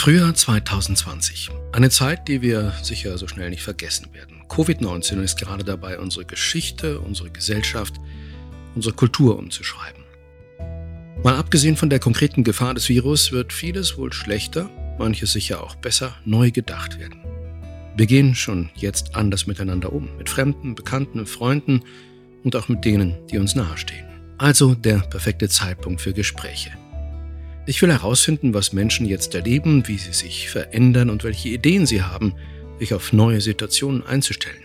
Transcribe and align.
Frühjahr 0.00 0.34
2020. 0.34 1.50
Eine 1.72 1.90
Zeit, 1.90 2.26
die 2.26 2.40
wir 2.40 2.72
sicher 2.82 3.18
so 3.18 3.28
schnell 3.28 3.50
nicht 3.50 3.62
vergessen 3.62 4.14
werden. 4.14 4.40
Covid-19 4.48 5.22
ist 5.22 5.38
gerade 5.38 5.62
dabei, 5.62 5.98
unsere 5.98 6.24
Geschichte, 6.24 7.00
unsere 7.00 7.28
Gesellschaft, 7.28 8.00
unsere 8.74 8.94
Kultur 8.94 9.38
umzuschreiben. 9.38 10.02
Mal 11.22 11.36
abgesehen 11.36 11.76
von 11.76 11.90
der 11.90 11.98
konkreten 11.98 12.44
Gefahr 12.44 12.72
des 12.72 12.88
Virus 12.88 13.30
wird 13.30 13.52
vieles 13.52 13.98
wohl 13.98 14.10
schlechter, 14.10 14.70
manches 14.98 15.34
sicher 15.34 15.62
auch 15.62 15.74
besser, 15.74 16.16
neu 16.24 16.50
gedacht 16.50 16.98
werden. 16.98 17.22
Wir 17.94 18.06
gehen 18.06 18.34
schon 18.34 18.70
jetzt 18.76 19.14
anders 19.14 19.46
miteinander 19.46 19.92
um, 19.92 20.08
mit 20.16 20.30
Fremden, 20.30 20.74
Bekannten, 20.76 21.26
Freunden 21.26 21.82
und 22.42 22.56
auch 22.56 22.68
mit 22.68 22.86
denen, 22.86 23.18
die 23.26 23.36
uns 23.36 23.54
nahestehen. 23.54 24.06
Also 24.38 24.74
der 24.74 25.00
perfekte 25.00 25.50
Zeitpunkt 25.50 26.00
für 26.00 26.14
Gespräche. 26.14 26.70
Ich 27.66 27.80
will 27.82 27.92
herausfinden, 27.92 28.54
was 28.54 28.72
Menschen 28.72 29.06
jetzt 29.06 29.34
erleben, 29.34 29.86
wie 29.86 29.98
sie 29.98 30.12
sich 30.12 30.48
verändern 30.48 31.10
und 31.10 31.24
welche 31.24 31.50
Ideen 31.50 31.86
sie 31.86 32.02
haben, 32.02 32.34
sich 32.78 32.94
auf 32.94 33.12
neue 33.12 33.40
Situationen 33.40 34.04
einzustellen. 34.04 34.62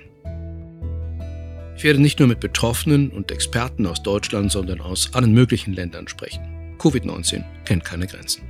Ich 1.78 1.84
werde 1.84 2.02
nicht 2.02 2.20
nur 2.20 2.30
mit 2.30 2.40
Betroffenen 2.40 3.10
und 3.10 3.32
Experten 3.32 3.86
aus 3.86 4.02
Deutschland, 4.02 4.52
sondern 4.52 4.80
aus 4.80 5.14
allen 5.14 5.34
möglichen 5.34 5.74
Ländern 5.74 6.08
sprechen. 6.08 6.42
Covid-19 6.80 7.44
kennt 7.66 7.84
keine 7.84 8.08
Grenzen. 8.08 8.44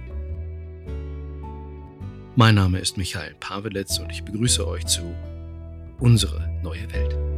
Mein 2.35 2.55
Name 2.55 2.79
ist 2.79 2.97
Michael 2.97 3.33
Pavelitz 3.39 3.97
und 3.97 4.11
ich 4.11 4.23
begrüße 4.23 4.67
euch 4.67 4.85
zu 4.85 5.01
Unsere 5.99 6.49
neue 6.61 6.91
Welt. 6.93 7.34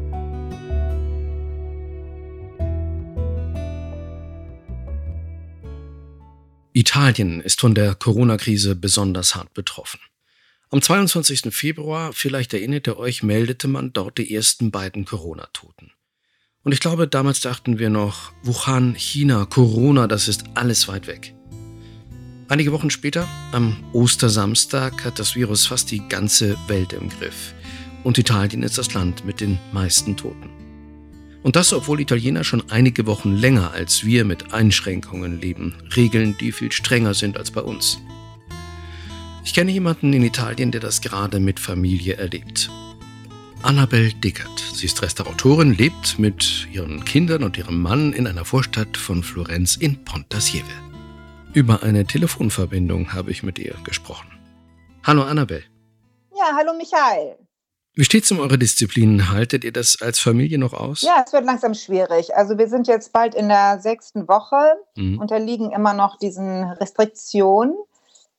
Italien 6.77 7.41
ist 7.41 7.59
von 7.59 7.73
der 7.73 7.95
Corona-Krise 7.95 8.75
besonders 8.75 9.33
hart 9.33 9.51
betroffen. 9.55 9.99
Am 10.69 10.79
22. 10.79 11.51
Februar, 11.51 12.13
vielleicht 12.13 12.53
erinnert 12.53 12.85
ihr 12.85 12.99
euch, 12.99 13.23
meldete 13.23 13.67
man 13.67 13.93
dort 13.93 14.19
die 14.19 14.31
ersten 14.31 14.69
beiden 14.69 15.03
Corona-Toten. 15.03 15.89
Und 16.61 16.73
ich 16.73 16.79
glaube, 16.79 17.07
damals 17.07 17.41
dachten 17.41 17.79
wir 17.79 17.89
noch, 17.89 18.31
Wuhan, 18.43 18.93
China, 18.93 19.45
Corona, 19.45 20.05
das 20.05 20.27
ist 20.27 20.43
alles 20.53 20.87
weit 20.87 21.07
weg. 21.07 21.33
Einige 22.47 22.71
Wochen 22.71 22.91
später, 22.91 23.27
am 23.53 23.83
Ostersamstag, 23.93 25.03
hat 25.03 25.17
das 25.17 25.35
Virus 25.35 25.65
fast 25.65 25.89
die 25.89 26.07
ganze 26.07 26.59
Welt 26.67 26.93
im 26.93 27.09
Griff. 27.09 27.55
Und 28.03 28.19
Italien 28.19 28.61
ist 28.61 28.77
das 28.77 28.93
Land 28.93 29.25
mit 29.25 29.41
den 29.41 29.57
meisten 29.71 30.15
Toten. 30.15 30.56
Und 31.47 31.55
das, 31.55 31.71
obwohl 31.71 32.01
Italiener 32.01 32.43
schon 32.43 32.69
einige 32.71 33.05
Wochen 33.05 33.31
länger 33.31 33.71
als 33.71 34.03
wir 34.03 34.25
mit 34.25 34.53
Einschränkungen 34.53 35.39
leben, 35.39 35.75
Regeln, 35.95 36.35
die 36.37 36.51
viel 36.51 36.73
strenger 36.73 37.13
sind 37.13 37.37
als 37.37 37.51
bei 37.51 37.61
uns. 37.61 37.99
Ich 39.45 39.53
kenne 39.53 39.71
jemanden 39.71 40.11
in 40.11 40.23
Italien, 40.23 40.71
der 40.71 40.81
das 40.81 40.99
gerade 40.99 41.39
mit 41.39 41.61
Familie 41.61 42.15
erlebt. 42.15 42.69
Annabel 43.63 44.11
Dickert. 44.11 44.59
Sie 44.73 44.87
ist 44.87 45.01
Restauratorin, 45.01 45.73
lebt 45.73 46.19
mit 46.19 46.67
ihren 46.73 47.05
Kindern 47.05 47.45
und 47.45 47.57
ihrem 47.57 47.81
Mann 47.81 48.11
in 48.11 48.27
einer 48.27 48.43
Vorstadt 48.43 48.97
von 48.97 49.23
Florenz 49.23 49.77
in 49.77 50.03
Pontassieve. 50.03 50.65
Über 51.53 51.81
eine 51.81 52.05
Telefonverbindung 52.05 53.13
habe 53.13 53.31
ich 53.31 53.41
mit 53.41 53.57
ihr 53.57 53.75
gesprochen. 53.85 54.27
Hallo 55.05 55.23
Annabel. 55.23 55.63
Ja, 56.35 56.57
hallo 56.57 56.73
Michael. 56.77 57.46
Wie 57.97 58.03
steht 58.03 58.25
es 58.25 58.31
um 58.31 58.39
eure 58.39 58.59
Disziplinen? 58.59 59.31
Haltet 59.31 59.63
ihr 59.63 59.73
das 59.73 59.97
als 60.03 60.19
Familie 60.19 60.59
noch 60.59 60.73
aus? 60.73 61.01
Ja, 61.01 61.23
es 61.25 61.33
wird 61.33 61.45
langsam 61.45 61.73
schwierig. 61.73 62.35
Also 62.35 62.59
wir 62.59 62.69
sind 62.69 62.87
jetzt 62.87 63.11
bald 63.11 63.33
in 63.33 63.49
der 63.49 63.79
sechsten 63.79 64.27
Woche, 64.27 64.75
mhm. 64.95 65.19
unterliegen 65.19 65.71
immer 65.71 65.93
noch 65.93 66.19
diesen 66.19 66.63
Restriktionen. 66.63 67.75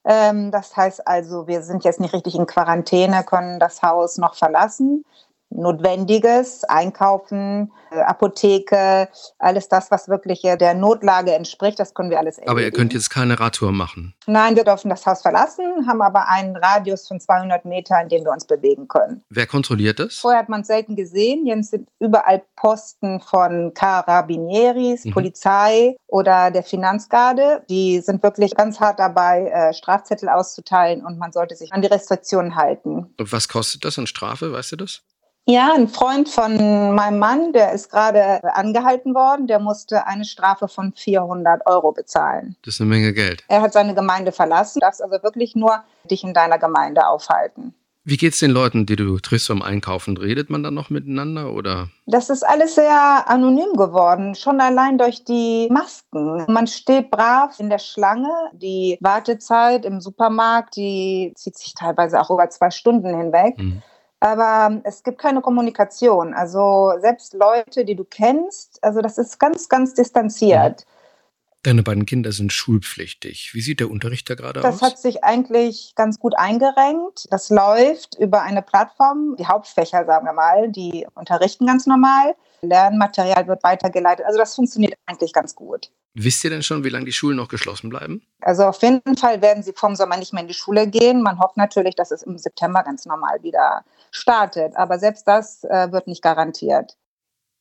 Ähm, 0.05 0.53
das 0.53 0.77
heißt 0.77 1.09
also, 1.09 1.49
wir 1.49 1.63
sind 1.63 1.83
jetzt 1.83 1.99
nicht 1.99 2.15
richtig 2.15 2.37
in 2.37 2.47
Quarantäne, 2.47 3.25
können 3.25 3.59
das 3.59 3.83
Haus 3.83 4.17
noch 4.17 4.37
verlassen. 4.37 5.05
Notwendiges, 5.51 6.65
Einkaufen, 6.65 7.73
äh, 7.91 8.01
Apotheke, 8.01 9.09
alles 9.39 9.69
das, 9.69 9.91
was 9.91 10.09
wirklich 10.09 10.43
der 10.43 10.75
Notlage 10.75 11.33
entspricht, 11.33 11.79
das 11.79 11.95
können 11.95 12.11
wir 12.11 12.19
alles 12.19 12.37
erledigen. 12.37 12.51
Aber 12.51 12.63
ihr 12.63 12.71
könnt 12.71 12.93
jetzt 12.93 13.11
keine 13.11 13.41
Radtour 13.41 13.73
machen? 13.73 14.15
Nein, 14.27 14.57
wir 14.57 14.65
dürfen 14.65 14.91
das 14.91 15.07
Haus 15.07 15.23
verlassen, 15.23 15.87
haben 15.89 16.03
aber 16.03 16.29
einen 16.29 16.57
Radius 16.57 17.09
von 17.09 17.19
200 17.19 17.65
Metern, 17.65 18.03
in 18.03 18.09
dem 18.11 18.25
wir 18.25 18.33
uns 18.33 18.47
bewegen 18.47 18.89
können. 18.89 19.23
Wer 19.31 19.47
kontrolliert 19.47 19.99
das? 19.99 20.17
Vorher 20.17 20.41
hat 20.41 20.49
man 20.49 20.61
es 20.61 20.67
selten 20.67 20.97
gesehen. 20.97 21.47
Jetzt 21.47 21.71
sind 21.71 21.89
überall 21.99 22.43
Posten 22.57 23.21
von 23.21 23.73
Carabinieris, 23.75 25.07
mhm. 25.07 25.13
Polizei 25.13 25.97
oder 26.07 26.51
der 26.51 26.63
Finanzgarde. 26.63 27.63
Die 27.71 28.01
sind 28.01 28.23
wirklich 28.23 28.55
ganz 28.55 28.81
hart 28.81 28.99
dabei, 28.99 29.49
äh, 29.49 29.73
Strafzettel 29.73 30.29
auszuteilen 30.29 31.05
und 31.05 31.19
man 31.19 31.33
sollte 31.33 31.57
sich 31.57 31.73
an 31.73 31.83
die 31.83 31.89
Restriktionen 31.89 32.57
halten. 32.57 33.15
Und 33.19 33.33
was 33.33 33.49
kostet 33.49 33.85
das 33.85 33.99
an 33.99 34.07
Strafe, 34.07 34.53
weißt 34.53 34.73
du 34.73 34.77
das? 34.77 35.03
Ja, 35.51 35.73
ein 35.75 35.89
Freund 35.89 36.29
von 36.29 36.95
meinem 36.95 37.19
Mann, 37.19 37.55
der 37.55 37.73
ist 37.73 37.91
gerade 37.91 38.45
angehalten 38.55 39.15
worden, 39.15 39.47
der 39.47 39.59
musste 39.59 40.07
eine 40.07 40.27
Strafe 40.27 40.69
von 40.69 40.93
400 40.95 41.63
Euro 41.65 41.93
bezahlen. 41.93 42.57
Das 42.67 42.75
ist 42.75 42.83
eine 42.83 42.91
Menge 42.91 43.15
Geld. 43.15 43.45
Er 43.49 43.63
hat 43.63 43.73
seine 43.73 43.95
Gemeinde 43.95 44.31
verlassen, 44.31 44.81
darfst 44.81 45.03
also 45.03 45.23
wirklich 45.23 45.57
nur 45.57 45.83
dich 46.05 46.23
in 46.23 46.35
deiner 46.35 46.59
Gemeinde 46.59 47.07
aufhalten. 47.07 47.73
Wie 48.05 48.19
geht 48.19 48.35
es 48.35 48.41
den 48.41 48.51
Leuten, 48.51 48.85
die 48.85 48.97
du 48.97 49.19
triffst 49.21 49.49
beim 49.49 49.63
Einkaufen? 49.63 50.19
Redet 50.19 50.51
man 50.51 50.63
dann 50.63 50.75
noch 50.75 50.91
miteinander 50.91 51.51
oder? 51.55 51.89
Das 52.05 52.29
ist 52.29 52.43
alles 52.43 52.75
sehr 52.75 53.25
anonym 53.27 53.73
geworden, 53.73 54.35
schon 54.35 54.61
allein 54.61 54.99
durch 54.99 55.25
die 55.25 55.69
Masken. 55.71 56.45
Man 56.53 56.67
steht 56.67 57.11
brav 57.11 57.59
in 57.59 57.71
der 57.71 57.79
Schlange. 57.79 58.29
Die 58.53 58.99
Wartezeit 59.01 59.87
im 59.87 60.03
Supermarkt, 60.03 60.77
die 60.77 61.33
zieht 61.37 61.57
sich 61.57 61.73
teilweise 61.73 62.21
auch 62.21 62.29
über 62.29 62.51
zwei 62.51 62.71
Stunden 62.71 63.17
hinweg. 63.17 63.57
Mhm 63.57 63.83
aber 64.21 64.81
es 64.85 65.03
gibt 65.03 65.19
keine 65.19 65.41
Kommunikation. 65.41 66.35
Also 66.35 66.93
selbst 67.01 67.35
Leute, 67.35 67.85
die 67.85 67.95
du 67.95 68.05
kennst, 68.05 68.83
also 68.83 69.01
das 69.01 69.19
ist 69.19 69.39
ganz, 69.39 69.69
ganz 69.69 69.95
distanziert. 69.95 70.87
Deine 71.65 71.83
beiden 71.83 72.07
Kinder 72.07 72.31
sind 72.31 72.53
schulpflichtig. 72.53 73.51
Wie 73.53 73.61
sieht 73.61 73.81
der 73.81 73.91
Unterricht 73.91 74.31
da 74.31 74.37
gerade 74.37 74.61
aus? 74.61 74.65
Das 74.65 74.83
hat 74.83 74.99
sich 74.99 75.25
eigentlich 75.25 75.93
ganz 75.97 76.21
gut 76.21 76.35
eingerenkt. 76.39 77.27
Das 77.31 77.51
läuft 77.51 78.17
über 78.19 78.43
eine 78.43 78.63
Plattform, 78.63 79.35
die 79.37 79.47
Hauptfächer, 79.47 80.05
sagen 80.05 80.25
wir 80.25 80.33
mal, 80.33 80.71
die 80.71 81.07
unterrichten 81.15 81.67
ganz 81.67 81.87
normal. 81.87 82.37
Lernmaterial 82.63 83.49
wird 83.49 83.65
weitergeleitet. 83.65 84.25
Also 84.25 84.39
das 84.39 84.55
funktioniert 84.55 84.95
eigentlich 85.07 85.33
ganz 85.33 85.57
gut. 85.57 85.91
Wisst 86.15 86.43
ihr 86.45 86.51
denn 86.51 86.63
schon, 86.63 86.85
wie 86.85 86.89
lange 86.89 87.05
die 87.05 87.13
Schulen 87.13 87.37
noch 87.37 87.49
geschlossen 87.49 87.91
bleiben? 87.91 88.23
Also 88.41 88.65
auf 88.65 88.81
jeden 88.83 89.17
Fall 89.17 89.43
werden 89.43 89.63
sie 89.63 89.73
vom 89.73 89.97
Sommer 89.97 90.17
nicht 90.17 90.33
mehr 90.33 90.43
in 90.43 90.49
die 90.49 90.55
Schule 90.55 90.89
gehen. 90.89 91.23
Man 91.23 91.39
hofft 91.39 91.57
natürlich, 91.57 91.97
dass 91.97 92.13
es 92.13 92.23
im 92.23 92.39
September 92.39 92.83
ganz 92.85 93.05
normal 93.05 93.43
wieder 93.43 93.85
startet. 94.11 94.77
Aber 94.77 94.99
selbst 94.99 95.27
das 95.27 95.65
äh, 95.65 95.91
wird 95.93 96.07
nicht 96.07 96.23
garantiert. 96.23 96.97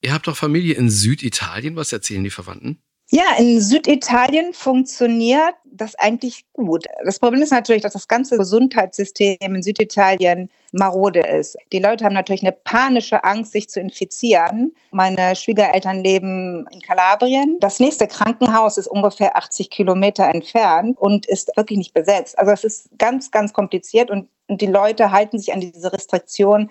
Ihr 0.02 0.14
habt 0.14 0.28
doch 0.28 0.38
Familie 0.38 0.76
in 0.76 0.90
Süditalien. 0.90 1.76
Was 1.76 1.92
erzählen 1.92 2.24
die 2.24 2.30
Verwandten? 2.30 2.82
Ja, 3.10 3.24
in 3.38 3.62
Süditalien 3.62 4.54
funktioniert 4.54 5.56
das 5.64 5.96
eigentlich 5.96 6.46
gut. 6.52 6.86
Das 7.06 7.20
Problem 7.20 7.42
ist 7.42 7.52
natürlich, 7.52 7.82
dass 7.82 7.94
das 7.94 8.10
ganze 8.10 8.38
Gesundheitssystem 8.38 9.38
in 9.42 9.64
Süditalien 9.64 10.50
marode 10.74 11.22
ist. 11.22 11.56
Die 11.72 11.80
Leute 11.80 12.04
haben 12.04 12.14
natürlich 12.14 12.42
eine 12.42 12.52
panische 12.52 13.24
Angst, 13.24 13.54
sich 13.54 13.70
zu 13.70 13.80
infizieren. 13.80 14.76
Meine 14.92 15.38
Schwiegereltern 15.38 16.04
leben 16.04 16.68
in 16.70 16.82
Kalabrien. 16.82 17.58
Das 17.62 17.80
nächste 17.80 18.08
Krankenhaus 18.08 18.78
ist 18.78 18.88
ungefähr 18.88 19.38
80 19.38 19.70
Kilometer 19.70 20.28
entfernt 20.28 20.98
und 20.98 21.26
ist 21.28 21.56
wirklich 21.56 21.78
nicht 21.78 21.94
besetzt. 21.94 22.38
Also 22.38 22.52
es 22.52 22.66
ist 22.66 22.90
ganz, 22.98 23.32
ganz 23.32 23.54
kompliziert 23.54 24.12
und, 24.12 24.28
und 24.48 24.60
die 24.60 24.68
Leute 24.68 25.12
halten 25.14 25.40
sich 25.40 25.54
an 25.54 25.62
diese 25.62 25.94
Restriktion 25.94 26.70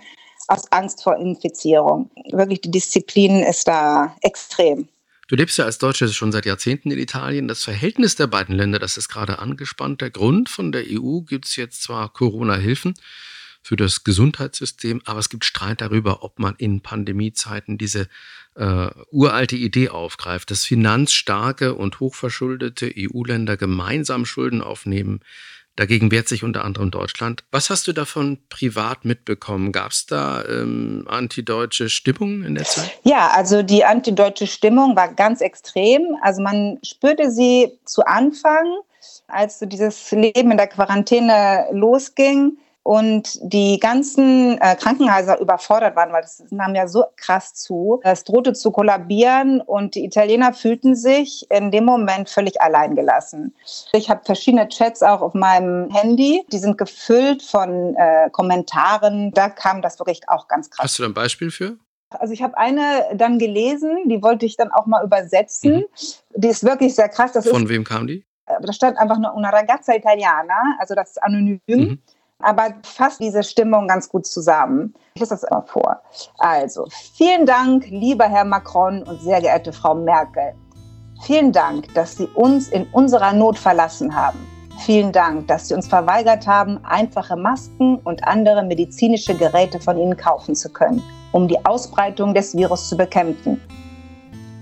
aus 0.49 0.71
Angst 0.71 1.03
vor 1.03 1.17
Infizierung. 1.17 2.11
Wirklich, 2.31 2.61
die 2.61 2.71
Disziplin 2.71 3.41
ist 3.41 3.67
da 3.67 4.15
extrem. 4.21 4.89
Du 5.29 5.35
lebst 5.35 5.59
ja 5.59 5.65
als 5.65 5.79
Deutsche 5.79 6.09
schon 6.09 6.31
seit 6.31 6.47
Jahrzehnten 6.47 6.93
in 6.93 6.99
Italien. 6.99 7.49
Das 7.49 7.65
Verhältnis 7.65 8.15
der 8.15 8.29
beiden 8.29 8.55
Länder, 8.55 8.79
das 8.79 8.97
ist 8.97 9.09
gerade 9.09 9.41
angespannt. 9.41 10.01
Der 10.01 10.11
Grund 10.11 10.49
von 10.49 10.71
der 10.71 10.85
EU 10.89 11.23
gibt 11.23 11.47
es 11.47 11.57
jetzt 11.57 11.83
zwar 11.83 12.13
Corona-Hilfen 12.13 12.95
für 13.61 13.75
das 13.75 14.05
Gesundheitssystem, 14.05 15.03
aber 15.05 15.19
es 15.19 15.29
gibt 15.29 15.45
Streit 15.45 15.81
darüber, 15.81 16.23
ob 16.23 16.39
man 16.39 16.55
in 16.59 16.81
Pandemiezeiten 16.81 17.77
diese 17.77 18.09
äh, 18.55 18.89
uralte 19.11 19.57
Idee 19.57 19.89
aufgreift, 19.89 20.53
dass 20.53 20.65
finanzstarke 20.65 21.75
und 21.75 21.99
hochverschuldete 21.99 22.93
EU-Länder 22.97 23.57
gemeinsam 23.57 24.25
Schulden 24.27 24.63
aufnehmen 24.63 25.19
Dagegen 25.77 26.11
wehrt 26.11 26.27
sich 26.27 26.43
unter 26.43 26.65
anderem 26.65 26.91
Deutschland. 26.91 27.45
Was 27.51 27.69
hast 27.69 27.87
du 27.87 27.93
davon 27.93 28.39
privat 28.49 29.05
mitbekommen? 29.05 29.73
Gab 29.73 29.93
es 29.93 30.07
da 30.07 30.43
ähm, 30.45 31.05
antideutsche 31.07 31.91
Stimmung 31.91 32.45
in 32.45 32.55
der 32.55 32.65
Zeit? 32.65 32.91
Ja, 33.05 33.29
also 33.29 33.63
die 33.63 33.85
antideutsche 33.85 34.47
Stimmung 34.47 34.97
war 34.97 35.13
ganz 35.13 35.43
extrem. 35.43 36.17
Also 36.23 36.43
man 36.43 36.79
spürte 36.83 37.31
sie 37.31 37.79
zu 37.85 38.07
Anfang, 38.07 38.79
als 39.29 39.59
so 39.59 39.67
dieses 39.67 40.11
Leben 40.13 40.51
in 40.51 40.57
der 40.57 40.67
Quarantäne 40.67 41.67
losging. 41.73 42.57
Und 42.87 43.41
die 43.43 43.81
ganzen 43.81 44.59
äh, 44.59 44.77
Krankenhäuser 44.77 45.41
überfordert 45.41 45.97
waren, 45.97 46.13
weil 46.13 46.23
das 46.23 46.45
nahm 46.51 46.77
ja 46.77 46.87
so 46.87 47.05
krass 47.17 47.53
zu. 47.53 47.99
Es 48.05 48.23
drohte 48.23 48.53
zu 48.53 48.71
kollabieren 48.71 49.61
und 49.61 49.97
die 49.97 50.05
Italiener 50.05 50.53
fühlten 50.53 50.95
sich 50.95 51.51
in 51.51 51.73
dem 51.73 51.85
Moment 51.85 52.31
völlig 52.31 52.61
alleingelassen. 52.61 53.57
Ich 53.93 54.09
habe 54.09 54.21
verschiedene 54.25 54.69
Chats 54.69 55.03
auch 55.03 55.21
auf 55.21 55.35
meinem 55.35 55.91
Handy, 55.91 56.45
die 56.53 56.59
sind 56.59 56.79
gefüllt 56.79 57.43
von 57.43 57.97
äh, 57.97 58.31
Kommentaren. 58.31 59.33
Da 59.33 59.49
kam 59.49 59.83
das 59.83 59.99
wirklich 59.99 60.21
auch 60.29 60.47
ganz 60.47 60.71
krass. 60.71 60.85
Hast 60.85 60.99
du 61.01 61.03
da 61.03 61.09
ein 61.09 61.15
Beispiel 61.15 61.51
für? 61.51 61.79
Also 62.11 62.33
ich 62.33 62.43
habe 62.45 62.57
eine 62.57 63.05
dann 63.17 63.41
gelesen, 63.41 64.09
die 64.09 64.23
wollte 64.23 64.47
ich 64.47 64.57
dann 64.57 64.71
auch 64.71 64.87
mal 64.87 65.05
übersetzen. 65.05 65.79
Mhm. 65.79 65.85
Die 66.37 66.49
ist 66.49 66.63
wirklich 66.63 66.95
sehr 66.95 67.09
krass. 67.09 67.33
Das 67.33 67.49
Von 67.49 67.65
ist, 67.65 67.69
wem 67.69 67.83
kam 67.83 68.07
die? 68.07 68.25
Da 68.47 68.73
stand 68.73 68.97
einfach 68.97 69.19
nur 69.19 69.35
una 69.35 69.51
ragazza 69.51 69.93
italiana, 69.93 70.77
also 70.79 70.95
das 70.95 71.11
ist 71.11 71.23
anonym. 71.25 71.61
Mhm 71.67 71.99
aber 72.43 72.75
fasst 72.83 73.21
diese 73.21 73.43
Stimmung 73.43 73.89
ganz 73.89 74.09
gut 74.09 74.27
zusammen. 74.27 74.95
Ich 75.15 75.21
lese 75.21 75.35
das 75.35 75.45
immer 75.45 75.63
vor. 75.63 76.01
Also, 76.39 76.87
vielen 77.15 77.47
Dank, 77.47 77.87
lieber 77.89 78.27
Herr 78.27 78.45
Macron 78.45 79.03
und 79.03 79.21
sehr 79.21 79.41
geehrte 79.41 79.73
Frau 79.73 79.95
Merkel. 79.95 80.55
Vielen 81.23 81.51
Dank, 81.53 81.93
dass 81.95 82.17
Sie 82.17 82.29
uns 82.35 82.69
in 82.69 82.87
unserer 82.93 83.33
Not 83.33 83.59
verlassen 83.59 84.15
haben. 84.15 84.39
Vielen 84.85 85.11
Dank, 85.11 85.49
dass 85.49 85.69
Sie 85.69 85.75
uns 85.75 85.89
verweigert 85.89 86.47
haben, 86.47 86.79
einfache 86.85 87.37
Masken 87.37 87.97
und 88.05 88.23
andere 88.25 88.63
medizinische 88.63 89.35
Geräte 89.35 89.81
von 89.81 89.97
Ihnen 89.97 90.17
kaufen 90.17 90.55
zu 90.55 90.69
können, 90.69 91.03
um 91.33 91.49
die 91.49 91.65
Ausbreitung 91.65 92.35
des 92.35 92.55
Virus 92.55 92.91
zu 92.91 92.97
bekämpfen. 92.97 93.59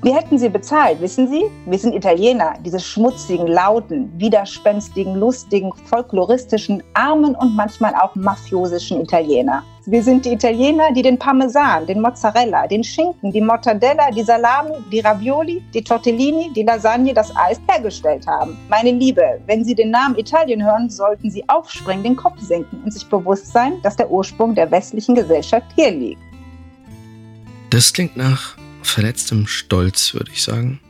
Wir 0.05 0.15
hätten 0.15 0.39
sie 0.39 0.51
bezahlt, 0.51 1.01
wissen 1.01 1.29
Sie? 1.29 1.45
Wir 1.65 1.79
sind 1.79 1.95
Italiener, 1.95 2.53
diese 2.63 2.79
schmutzigen, 2.79 3.47
lauten, 3.47 4.13
widerspenstigen, 4.21 5.15
lustigen, 5.15 5.73
folkloristischen, 5.87 6.83
armen 6.93 7.35
und 7.35 7.57
manchmal 7.57 7.95
auch 7.95 8.15
mafiosischen 8.15 9.01
Italiener. 9.01 9.63
Wir 9.87 10.03
sind 10.03 10.27
die 10.27 10.35
Italiener, 10.35 10.93
die 10.93 11.01
den 11.01 11.19
Parmesan, 11.19 11.87
den 11.87 12.03
Mozzarella, 12.03 12.67
den 12.67 12.85
Schinken, 12.85 13.33
die 13.33 13.41
Mortadella, 13.41 14.11
die 14.11 14.23
Salami, 14.23 14.75
die 14.93 15.01
Ravioli, 15.01 15.65
die 15.73 15.83
Tortellini, 15.83 16.53
die 16.55 16.65
Lasagne, 16.65 17.15
das 17.15 17.35
Eis 17.35 17.59
hergestellt 17.67 18.27
haben. 18.27 18.59
Meine 18.69 18.91
Liebe, 18.91 19.41
wenn 19.47 19.65
Sie 19.65 19.75
den 19.75 19.91
Namen 19.91 20.19
Italien 20.19 20.63
hören, 20.63 20.91
sollten 20.91 21.31
Sie 21.31 21.49
aufspringen, 21.49 22.05
den 22.05 22.17
Kopf 22.17 22.39
senken 22.41 22.83
und 22.85 22.93
sich 22.93 23.09
bewusst 23.09 23.51
sein, 23.55 23.81
dass 23.83 23.97
der 23.97 24.11
Ursprung 24.11 24.55
der 24.55 24.71
westlichen 24.71 25.15
Gesellschaft 25.15 25.69
hier 25.75 25.93
liegt. 25.93 26.21
Das 27.71 27.91
klingt 27.91 28.19
nach 28.19 28.59
verletztem 28.87 29.47
Stolz, 29.47 30.15
würde 30.15 30.31
ich 30.33 30.43
sagen. 30.43 30.81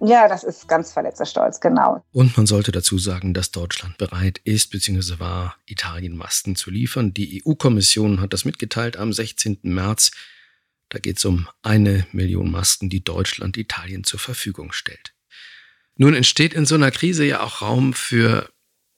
Ja, 0.00 0.28
das 0.28 0.44
ist 0.44 0.68
ganz 0.68 0.92
verletzter 0.92 1.26
Stolz, 1.26 1.60
genau. 1.60 2.04
Und 2.12 2.36
man 2.36 2.46
sollte 2.46 2.70
dazu 2.70 2.98
sagen, 2.98 3.34
dass 3.34 3.50
Deutschland 3.50 3.98
bereit 3.98 4.40
ist 4.44 4.70
bzw. 4.70 5.18
war, 5.18 5.56
Italien 5.66 6.16
Masken 6.16 6.54
zu 6.54 6.70
liefern. 6.70 7.12
Die 7.12 7.42
EU-Kommission 7.44 8.20
hat 8.20 8.32
das 8.32 8.44
mitgeteilt 8.44 8.96
am 8.96 9.12
16. 9.12 9.58
März. 9.62 10.12
Da 10.88 11.00
geht 11.00 11.18
es 11.18 11.24
um 11.24 11.48
eine 11.62 12.06
Million 12.12 12.50
Masken, 12.50 12.88
die 12.90 13.02
Deutschland 13.02 13.56
Italien 13.56 14.04
zur 14.04 14.20
Verfügung 14.20 14.72
stellt. 14.72 15.14
Nun 15.96 16.14
entsteht 16.14 16.54
in 16.54 16.64
so 16.64 16.76
einer 16.76 16.92
Krise 16.92 17.24
ja 17.24 17.40
auch 17.42 17.60
Raum 17.60 17.92
für 17.92 18.48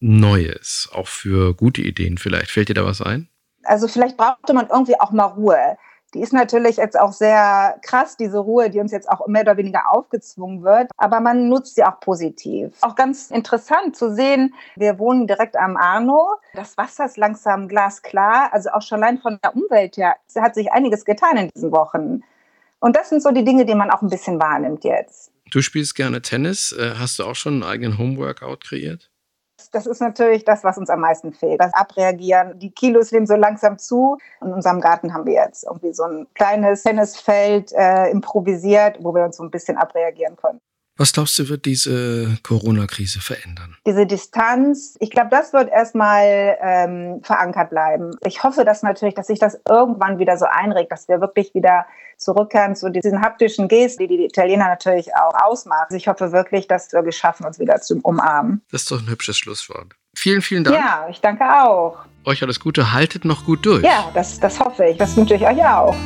Neues, 0.01 0.89
auch 0.93 1.09
für 1.09 1.55
gute 1.55 1.81
Ideen 1.81 2.19
vielleicht. 2.19 2.51
Fällt 2.51 2.69
dir 2.69 2.75
da 2.75 2.85
was 2.85 3.01
ein? 3.01 3.29
Also 3.65 3.89
vielleicht 3.89 4.19
brauchte 4.19 4.53
man 4.53 4.69
irgendwie 4.69 5.01
auch 5.01 5.13
mal 5.13 5.25
Ruhe 5.25 5.77
die 6.15 6.21
ist 6.21 6.33
natürlich 6.33 6.77
jetzt 6.77 6.99
auch 6.99 7.13
sehr 7.13 7.79
krass, 7.83 8.17
diese 8.17 8.39
Ruhe, 8.39 8.71
die 8.71 8.81
uns 8.81 8.93
jetzt 8.93 9.09
auch 9.09 9.27
mehr 9.27 9.43
oder 9.43 9.57
weniger 9.57 9.93
aufgezwungen 9.93 10.63
wird. 10.63 10.91
Aber 10.97 11.21
man 11.21 11.49
nutzt 11.49 11.77
sie 11.77 11.85
auch 11.85 12.01
positiv. 12.01 12.73
Auch 12.81 12.95
ganz 12.95 13.31
interessant 13.31 13.97
zu 13.97 14.15
sehen, 14.15 14.55
wir 14.77 14.99
wohnen 14.99 15.27
direkt 15.27 15.57
am 15.57 15.77
Arno. 15.77 16.29
Das 16.55 16.77
Wasser 16.77 17.05
ist 17.05 17.17
langsam 17.17 17.69
glasklar. 17.69 18.53
Also 18.53 18.71
auch 18.71 18.83
schon 18.83 19.03
allein 19.03 19.19
von 19.19 19.39
der 19.43 19.55
Umwelt 19.55 19.97
her 19.97 20.17
hat 20.37 20.55
sich 20.55 20.73
einiges 20.73 21.05
getan 21.05 21.37
in 21.37 21.49
diesen 21.55 21.73
Wochen. 21.73 22.23
Und 22.81 22.97
das 22.97 23.11
sind 23.11 23.23
so 23.23 23.31
die 23.31 23.45
Dinge, 23.45 23.65
die 23.65 23.75
man 23.75 23.91
auch 23.91 24.03
ein 24.03 24.09
bisschen 24.09 24.41
wahrnimmt 24.41 24.85
jetzt. 24.85 25.31
Du 25.51 25.63
spielst 25.63 25.95
gerne 25.95 26.23
Tennis. 26.23 26.73
Äh, 26.73 26.95
hast 26.99 27.19
du 27.19 27.25
auch 27.25 27.35
schon 27.35 27.55
einen 27.55 27.63
eigenen 27.65 27.99
Homeworkout 27.99 28.59
kreiert? 28.65 29.10
Das 29.73 29.87
ist 29.87 30.01
natürlich 30.01 30.45
das, 30.45 30.65
was 30.65 30.79
uns 30.79 30.91
am 30.91 31.01
meisten 31.01 31.33
fehlt. 31.33 31.61
Das 31.61 31.73
Abreagieren. 31.75 32.59
Die 32.59 32.71
Kilos 32.71 33.13
nehmen 33.13 33.27
so 33.27 33.37
langsam 33.37 33.79
zu. 33.79 34.19
In 34.41 34.53
unserem 34.53 34.81
Garten 34.81 35.15
haben 35.15 35.27
wir 35.27 35.35
jetzt 35.35 35.65
irgendwie 35.65 35.93
so 35.93 36.05
ein 36.05 36.27
kleines 36.35 36.83
Tennisfeld 36.83 37.73
äh, 37.73 38.11
improvisiert, 38.11 38.99
wo 39.01 39.15
wir 39.15 39.25
uns 39.25 39.37
so 39.37 39.45
ein 39.45 39.51
bisschen 39.51 39.77
abreagieren 39.77 40.37
können. 40.37 40.61
Was 41.01 41.15
glaubst 41.15 41.39
du, 41.39 41.49
wird 41.49 41.65
diese 41.65 42.37
Corona-Krise 42.43 43.23
verändern? 43.23 43.75
Diese 43.87 44.05
Distanz, 44.05 44.99
ich 45.01 45.11
glaube, 45.11 45.31
das 45.31 45.55
wird 45.55 45.71
erstmal 45.71 46.59
ähm, 46.61 47.23
verankert 47.23 47.71
bleiben. 47.71 48.11
Ich 48.23 48.43
hoffe, 48.43 48.67
dass 48.67 48.83
natürlich, 48.83 49.15
dass 49.15 49.29
sich 49.29 49.39
das 49.39 49.59
irgendwann 49.67 50.19
wieder 50.19 50.37
so 50.37 50.45
einregt, 50.45 50.93
dass 50.93 51.09
wir 51.09 51.23
wirklich 51.23 51.55
wieder 51.55 51.87
zurückkehren 52.19 52.77
zu 52.77 52.91
diesen 52.91 53.23
haptischen 53.23 53.67
Gesten, 53.67 54.09
die 54.09 54.19
die 54.19 54.27
Italiener 54.27 54.69
natürlich 54.69 55.15
auch 55.15 55.33
ausmachen. 55.43 55.85
Also 55.85 55.97
ich 55.97 56.07
hoffe 56.07 56.33
wirklich, 56.33 56.69
dass 56.69 56.93
wir 56.93 57.03
geschaffen 57.03 57.47
uns 57.47 57.59
wieder 57.59 57.81
zu 57.81 57.99
umarmen. 58.03 58.61
Das 58.71 58.83
ist 58.83 58.91
doch 58.91 59.01
ein 59.01 59.09
hübsches 59.09 59.39
Schlusswort. 59.39 59.95
Vielen, 60.15 60.43
vielen 60.43 60.65
Dank. 60.65 60.77
Ja, 60.77 61.07
ich 61.09 61.23
danke 61.23 61.45
auch. 61.45 61.97
Euch 62.27 62.43
alles 62.43 62.61
Gute, 62.61 62.93
haltet 62.93 63.25
noch 63.25 63.47
gut 63.47 63.65
durch. 63.65 63.83
Ja, 63.83 64.11
das, 64.13 64.39
das 64.39 64.61
hoffe 64.61 64.85
ich. 64.85 64.99
Das 64.99 65.17
wünsche 65.17 65.35
ich 65.35 65.47
euch 65.47 65.65
auch. 65.65 65.97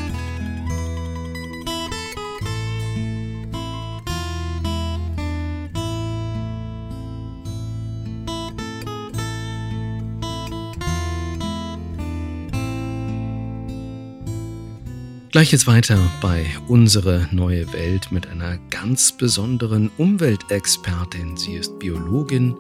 Gleich 15.35 15.51
jetzt 15.51 15.67
weiter 15.67 15.99
bei 16.21 16.47
Unsere 16.69 17.29
neue 17.33 17.73
Welt 17.73 18.13
mit 18.13 18.29
einer 18.29 18.57
ganz 18.71 19.11
besonderen 19.11 19.91
Umweltexpertin. 19.99 21.37
Sie 21.37 21.55
ist 21.55 21.77
Biologin 21.81 22.53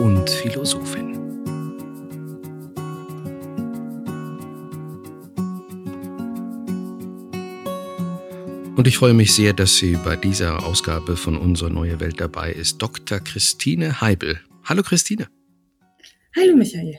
und 0.00 0.30
Philosophin. 0.30 1.18
Und 8.74 8.86
ich 8.86 8.96
freue 8.96 9.12
mich 9.12 9.34
sehr, 9.34 9.52
dass 9.52 9.76
sie 9.76 9.96
bei 9.96 10.16
dieser 10.16 10.64
Ausgabe 10.64 11.18
von 11.18 11.36
Unsere 11.36 11.70
neue 11.70 12.00
Welt 12.00 12.22
dabei 12.22 12.54
ist. 12.54 12.78
Dr. 12.78 13.20
Christine 13.20 14.00
Heibel. 14.00 14.40
Hallo 14.64 14.82
Christine. 14.82 15.28
Hallo 16.34 16.56
Michael. 16.56 16.96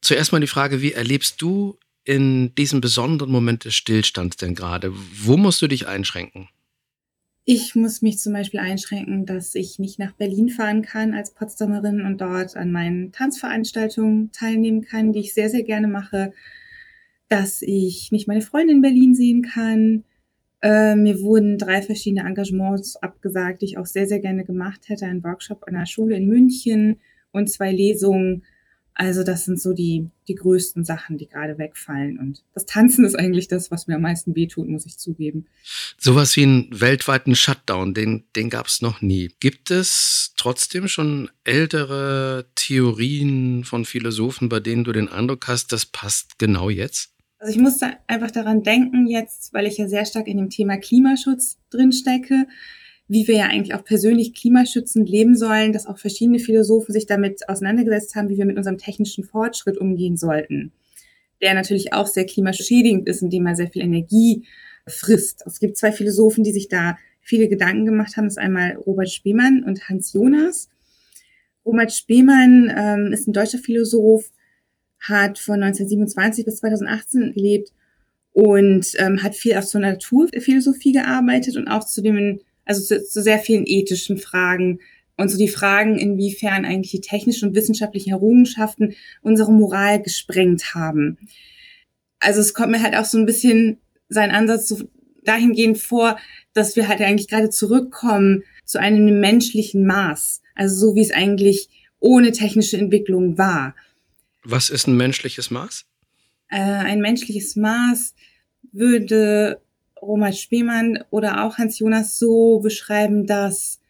Zuerst 0.00 0.32
mal 0.32 0.40
die 0.40 0.48
Frage, 0.48 0.82
wie 0.82 0.90
erlebst 0.90 1.40
du 1.40 1.78
in 2.06 2.54
diesem 2.54 2.80
besonderen 2.80 3.32
Moment 3.32 3.64
des 3.64 3.74
Stillstands 3.74 4.36
denn 4.36 4.54
gerade? 4.54 4.92
Wo 4.94 5.36
musst 5.36 5.60
du 5.60 5.66
dich 5.66 5.88
einschränken? 5.88 6.48
Ich 7.44 7.74
muss 7.74 8.00
mich 8.00 8.18
zum 8.18 8.32
Beispiel 8.32 8.60
einschränken, 8.60 9.26
dass 9.26 9.54
ich 9.54 9.78
nicht 9.78 9.98
nach 9.98 10.12
Berlin 10.12 10.48
fahren 10.48 10.82
kann 10.82 11.14
als 11.14 11.32
Potsdamerin 11.32 12.00
und 12.02 12.20
dort 12.20 12.56
an 12.56 12.72
meinen 12.72 13.12
Tanzveranstaltungen 13.12 14.32
teilnehmen 14.32 14.82
kann, 14.82 15.12
die 15.12 15.20
ich 15.20 15.34
sehr, 15.34 15.50
sehr 15.50 15.62
gerne 15.62 15.88
mache. 15.88 16.32
Dass 17.28 17.60
ich 17.62 18.10
nicht 18.12 18.28
meine 18.28 18.40
Freunde 18.40 18.72
in 18.72 18.82
Berlin 18.82 19.14
sehen 19.14 19.42
kann. 19.42 20.04
Äh, 20.62 20.94
mir 20.94 21.20
wurden 21.20 21.58
drei 21.58 21.82
verschiedene 21.82 22.26
Engagements 22.26 22.96
abgesagt, 22.96 23.62
die 23.62 23.66
ich 23.66 23.78
auch 23.78 23.86
sehr, 23.86 24.06
sehr 24.06 24.20
gerne 24.20 24.44
gemacht 24.44 24.88
hätte. 24.88 25.06
Ein 25.06 25.24
Workshop 25.24 25.64
an 25.66 25.74
der 25.74 25.86
Schule 25.86 26.16
in 26.16 26.26
München 26.28 27.00
und 27.32 27.50
zwei 27.50 27.72
Lesungen 27.72 28.44
also 28.98 29.22
das 29.22 29.44
sind 29.44 29.60
so 29.60 29.74
die, 29.74 30.08
die 30.26 30.34
größten 30.34 30.82
Sachen, 30.84 31.18
die 31.18 31.28
gerade 31.28 31.58
wegfallen. 31.58 32.18
Und 32.18 32.42
das 32.54 32.64
Tanzen 32.64 33.04
ist 33.04 33.14
eigentlich 33.14 33.46
das, 33.46 33.70
was 33.70 33.86
mir 33.86 33.96
am 33.96 34.00
meisten 34.00 34.34
wehtut, 34.34 34.68
muss 34.68 34.86
ich 34.86 34.96
zugeben. 34.96 35.46
Sowas 35.98 36.34
wie 36.36 36.44
einen 36.44 36.80
weltweiten 36.80 37.36
Shutdown, 37.36 37.92
den, 37.92 38.24
den 38.34 38.48
gab 38.48 38.68
es 38.68 38.80
noch 38.80 39.02
nie. 39.02 39.32
Gibt 39.38 39.70
es 39.70 40.32
trotzdem 40.38 40.88
schon 40.88 41.30
ältere 41.44 42.46
Theorien 42.54 43.64
von 43.64 43.84
Philosophen, 43.84 44.48
bei 44.48 44.60
denen 44.60 44.84
du 44.84 44.92
den 44.92 45.08
Eindruck 45.10 45.46
hast, 45.46 45.72
das 45.72 45.84
passt 45.84 46.38
genau 46.38 46.70
jetzt? 46.70 47.10
Also 47.38 47.52
ich 47.52 47.58
musste 47.58 47.98
einfach 48.06 48.30
daran 48.30 48.62
denken 48.62 49.06
jetzt, 49.06 49.52
weil 49.52 49.66
ich 49.66 49.76
ja 49.76 49.88
sehr 49.88 50.06
stark 50.06 50.26
in 50.26 50.38
dem 50.38 50.48
Thema 50.48 50.78
Klimaschutz 50.78 51.58
drinstecke 51.68 52.46
wie 53.08 53.28
wir 53.28 53.36
ja 53.36 53.46
eigentlich 53.46 53.74
auch 53.74 53.84
persönlich 53.84 54.34
klimaschützend 54.34 55.08
leben 55.08 55.36
sollen, 55.36 55.72
dass 55.72 55.86
auch 55.86 55.98
verschiedene 55.98 56.38
Philosophen 56.38 56.92
sich 56.92 57.06
damit 57.06 57.48
auseinandergesetzt 57.48 58.16
haben, 58.16 58.28
wie 58.28 58.36
wir 58.36 58.46
mit 58.46 58.56
unserem 58.56 58.78
technischen 58.78 59.24
Fortschritt 59.24 59.78
umgehen 59.78 60.16
sollten, 60.16 60.72
der 61.40 61.54
natürlich 61.54 61.92
auch 61.92 62.06
sehr 62.06 62.26
klimaschädigend 62.26 63.08
ist, 63.08 63.22
indem 63.22 63.46
er 63.46 63.54
sehr 63.54 63.68
viel 63.68 63.82
Energie 63.82 64.44
frisst. 64.88 65.42
Es 65.46 65.60
gibt 65.60 65.76
zwei 65.76 65.92
Philosophen, 65.92 66.42
die 66.42 66.52
sich 66.52 66.68
da 66.68 66.96
viele 67.20 67.48
Gedanken 67.48 67.86
gemacht 67.86 68.16
haben. 68.16 68.24
Das 68.24 68.34
ist 68.34 68.38
einmal 68.38 68.76
Robert 68.86 69.10
Spemann 69.10 69.62
und 69.64 69.88
Hans 69.88 70.12
Jonas. 70.12 70.68
Robert 71.64 71.92
Spemann 71.92 72.72
ähm, 72.76 73.12
ist 73.12 73.26
ein 73.26 73.32
deutscher 73.32 73.58
Philosoph, 73.58 74.30
hat 75.00 75.38
von 75.38 75.62
1927 75.62 76.44
bis 76.44 76.56
2018 76.56 77.34
gelebt 77.34 77.72
und 78.32 78.92
ähm, 78.98 79.22
hat 79.22 79.34
viel 79.34 79.56
auch 79.56 79.64
zur 79.64 79.80
Naturphilosophie 79.80 80.92
gearbeitet 80.92 81.56
und 81.56 81.68
auch 81.68 81.84
zu 81.84 82.02
dem 82.02 82.40
also 82.66 82.82
zu, 82.82 83.02
zu 83.02 83.22
sehr 83.22 83.38
vielen 83.38 83.64
ethischen 83.66 84.18
Fragen, 84.18 84.80
und 85.16 85.30
so 85.30 85.38
die 85.38 85.48
Fragen, 85.48 85.98
inwiefern 85.98 86.64
eigentlich 86.64 86.90
die 86.90 87.00
technischen 87.00 87.48
und 87.48 87.54
wissenschaftlichen 87.54 88.10
Errungenschaften 88.10 88.94
unsere 89.22 89.52
Moral 89.52 90.02
gesprengt 90.02 90.74
haben. 90.74 91.18
Also 92.18 92.40
es 92.40 92.54
kommt 92.54 92.70
mir 92.70 92.82
halt 92.82 92.96
auch 92.96 93.04
so 93.04 93.18
ein 93.18 93.26
bisschen 93.26 93.78
sein 94.08 94.30
Ansatz 94.30 94.68
so 94.68 94.88
dahingehend 95.24 95.78
vor, 95.78 96.18
dass 96.52 96.76
wir 96.76 96.88
halt 96.88 97.00
eigentlich 97.00 97.28
gerade 97.28 97.50
zurückkommen 97.50 98.44
zu 98.64 98.78
einem 98.78 99.20
menschlichen 99.20 99.86
Maß. 99.86 100.42
Also 100.54 100.88
so 100.88 100.94
wie 100.94 101.02
es 101.02 101.10
eigentlich 101.10 101.68
ohne 101.98 102.32
technische 102.32 102.76
Entwicklung 102.76 103.38
war. 103.38 103.74
Was 104.44 104.70
ist 104.70 104.86
ein 104.86 104.96
menschliches 104.96 105.50
Maß? 105.50 105.86
Äh, 106.48 106.60
ein 106.60 107.00
menschliches 107.00 107.56
Maß 107.56 108.14
würde 108.72 109.60
Roman 110.06 110.32
Spielmann 110.32 111.04
oder 111.10 111.44
auch 111.44 111.58
Hans 111.58 111.78
Jonas 111.78 112.18
so 112.18 112.60
beschreiben, 112.60 113.26
dass 113.26 113.80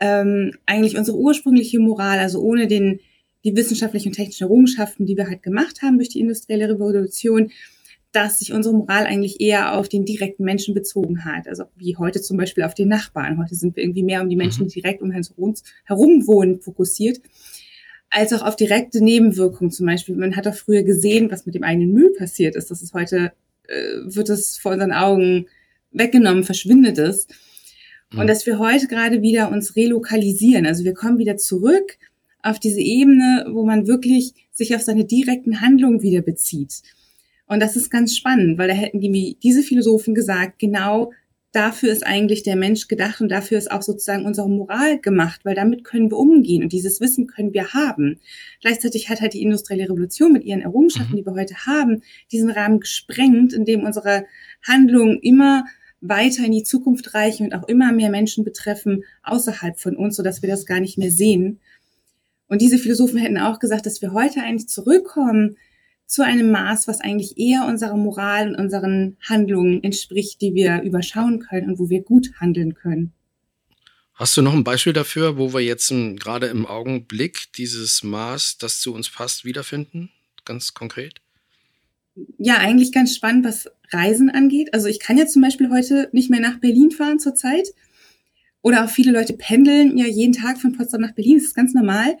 ähm, 0.00 0.52
eigentlich 0.66 0.96
unsere 0.96 1.18
ursprüngliche 1.18 1.78
Moral, 1.78 2.18
also 2.18 2.40
ohne 2.40 2.66
den, 2.66 3.00
die 3.44 3.54
wissenschaftlichen 3.54 4.08
und 4.08 4.14
technischen 4.14 4.44
Errungenschaften, 4.44 5.06
die 5.06 5.16
wir 5.16 5.28
halt 5.28 5.42
gemacht 5.42 5.82
haben 5.82 5.98
durch 5.98 6.08
die 6.08 6.20
industrielle 6.20 6.68
Revolution, 6.68 7.50
dass 8.12 8.40
sich 8.40 8.52
unsere 8.52 8.74
Moral 8.74 9.06
eigentlich 9.06 9.40
eher 9.40 9.76
auf 9.76 9.88
den 9.88 10.04
direkten 10.04 10.44
Menschen 10.44 10.74
bezogen 10.74 11.24
hat. 11.24 11.46
Also 11.46 11.64
wie 11.76 11.96
heute 11.96 12.20
zum 12.20 12.36
Beispiel 12.36 12.64
auf 12.64 12.74
den 12.74 12.88
Nachbarn. 12.88 13.38
Heute 13.38 13.54
sind 13.54 13.76
wir 13.76 13.84
irgendwie 13.84 14.02
mehr 14.02 14.22
um 14.22 14.28
die 14.28 14.36
Menschen, 14.36 14.66
die 14.66 14.78
mhm. 14.78 14.82
direkt 14.82 15.02
um 15.02 15.14
uns 15.36 15.62
herum 15.84 16.26
wohnen, 16.26 16.60
fokussiert, 16.60 17.20
als 18.08 18.32
auch 18.32 18.42
auf 18.42 18.56
direkte 18.56 19.02
Nebenwirkungen. 19.02 19.70
Zum 19.70 19.86
Beispiel, 19.86 20.16
man 20.16 20.34
hat 20.34 20.48
auch 20.48 20.54
früher 20.54 20.82
gesehen, 20.82 21.30
was 21.30 21.46
mit 21.46 21.54
dem 21.54 21.62
eigenen 21.62 21.92
Müll 21.92 22.12
passiert 22.18 22.56
ist. 22.56 22.70
Das 22.70 22.82
ist 22.82 22.94
heute, 22.94 23.32
äh, 23.68 23.98
wird 24.04 24.28
es 24.28 24.58
vor 24.58 24.72
unseren 24.72 24.92
Augen 24.92 25.46
weggenommen, 25.92 26.44
verschwindet 26.44 26.98
es. 26.98 27.26
Und 28.12 28.24
mhm. 28.24 28.26
dass 28.26 28.46
wir 28.46 28.58
heute 28.58 28.86
gerade 28.88 29.22
wieder 29.22 29.50
uns 29.50 29.76
relokalisieren. 29.76 30.66
Also 30.66 30.84
wir 30.84 30.94
kommen 30.94 31.18
wieder 31.18 31.36
zurück 31.36 31.98
auf 32.42 32.58
diese 32.58 32.80
Ebene, 32.80 33.46
wo 33.52 33.64
man 33.64 33.86
wirklich 33.86 34.34
sich 34.52 34.74
auf 34.74 34.82
seine 34.82 35.04
direkten 35.04 35.60
Handlungen 35.60 36.02
wieder 36.02 36.22
bezieht. 36.22 36.82
Und 37.46 37.60
das 37.60 37.76
ist 37.76 37.90
ganz 37.90 38.16
spannend, 38.16 38.58
weil 38.58 38.68
da 38.68 38.74
hätten 38.74 39.00
die, 39.00 39.36
diese 39.42 39.62
Philosophen 39.62 40.14
gesagt, 40.14 40.58
genau 40.58 41.10
dafür 41.52 41.90
ist 41.92 42.06
eigentlich 42.06 42.42
der 42.42 42.56
Mensch 42.56 42.86
gedacht 42.86 43.20
und 43.20 43.28
dafür 43.28 43.58
ist 43.58 43.70
auch 43.70 43.82
sozusagen 43.82 44.24
unsere 44.24 44.48
Moral 44.48 45.00
gemacht, 45.00 45.40
weil 45.44 45.54
damit 45.54 45.84
können 45.84 46.10
wir 46.10 46.16
umgehen 46.16 46.62
und 46.62 46.72
dieses 46.72 47.00
Wissen 47.00 47.26
können 47.26 47.52
wir 47.52 47.72
haben. 47.72 48.20
Gleichzeitig 48.60 49.08
hat 49.08 49.20
halt 49.20 49.34
die 49.34 49.42
industrielle 49.42 49.84
Revolution 49.84 50.32
mit 50.32 50.44
ihren 50.44 50.60
Errungenschaften, 50.60 51.12
mhm. 51.12 51.16
die 51.18 51.26
wir 51.26 51.34
heute 51.34 51.66
haben, 51.66 52.02
diesen 52.30 52.50
Rahmen 52.50 52.80
gesprengt, 52.80 53.52
in 53.52 53.64
dem 53.64 53.82
unsere 53.82 54.26
Handlungen 54.62 55.18
immer 55.20 55.64
weiter 56.00 56.44
in 56.44 56.52
die 56.52 56.62
Zukunft 56.62 57.14
reichen 57.14 57.46
und 57.46 57.54
auch 57.54 57.68
immer 57.68 57.92
mehr 57.92 58.10
Menschen 58.10 58.44
betreffen 58.44 59.04
außerhalb 59.22 59.78
von 59.78 59.96
uns, 59.96 60.16
sodass 60.16 60.42
wir 60.42 60.48
das 60.48 60.66
gar 60.66 60.80
nicht 60.80 60.98
mehr 60.98 61.10
sehen. 61.10 61.60
Und 62.48 62.62
diese 62.62 62.78
Philosophen 62.78 63.18
hätten 63.18 63.38
auch 63.38 63.58
gesagt, 63.58 63.86
dass 63.86 64.02
wir 64.02 64.12
heute 64.12 64.40
eigentlich 64.40 64.68
zurückkommen 64.68 65.56
zu 66.06 66.24
einem 66.24 66.50
Maß, 66.50 66.88
was 66.88 67.00
eigentlich 67.00 67.38
eher 67.38 67.66
unserer 67.66 67.96
Moral 67.96 68.48
und 68.48 68.56
unseren 68.56 69.16
Handlungen 69.20 69.84
entspricht, 69.84 70.40
die 70.40 70.54
wir 70.54 70.82
überschauen 70.82 71.38
können 71.38 71.70
und 71.70 71.78
wo 71.78 71.88
wir 71.88 72.02
gut 72.02 72.32
handeln 72.40 72.74
können. 72.74 73.12
Hast 74.14 74.36
du 74.36 74.42
noch 74.42 74.52
ein 74.52 74.64
Beispiel 74.64 74.92
dafür, 74.92 75.38
wo 75.38 75.54
wir 75.54 75.60
jetzt 75.60 75.88
gerade 75.88 76.48
im 76.48 76.66
Augenblick 76.66 77.52
dieses 77.54 78.02
Maß, 78.02 78.58
das 78.58 78.80
zu 78.80 78.92
uns 78.92 79.08
passt, 79.08 79.44
wiederfinden? 79.44 80.10
Ganz 80.44 80.74
konkret? 80.74 81.20
Ja, 82.38 82.58
eigentlich 82.58 82.92
ganz 82.92 83.14
spannend, 83.14 83.44
was 83.44 83.68
Reisen 83.92 84.30
angeht. 84.30 84.72
Also 84.74 84.88
ich 84.88 85.00
kann 85.00 85.18
ja 85.18 85.26
zum 85.26 85.42
Beispiel 85.42 85.70
heute 85.70 86.08
nicht 86.12 86.30
mehr 86.30 86.40
nach 86.40 86.58
Berlin 86.58 86.90
fahren 86.90 87.18
zurzeit. 87.18 87.68
Oder 88.62 88.84
auch 88.84 88.90
viele 88.90 89.12
Leute 89.12 89.32
pendeln 89.32 89.96
ja 89.96 90.06
jeden 90.06 90.32
Tag 90.32 90.58
von 90.58 90.72
Potsdam 90.72 91.00
nach 91.00 91.14
Berlin. 91.14 91.38
Das 91.38 91.44
ist 91.44 91.54
ganz 91.54 91.74
normal. 91.74 92.18